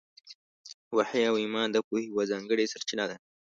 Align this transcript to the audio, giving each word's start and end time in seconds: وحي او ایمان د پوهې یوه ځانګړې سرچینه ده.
وحي 0.97 1.21
او 1.29 1.35
ایمان 1.43 1.67
د 1.71 1.77
پوهې 1.87 2.03
یوه 2.09 2.23
ځانګړې 2.31 2.71
سرچینه 2.73 3.05
ده. 3.09 3.15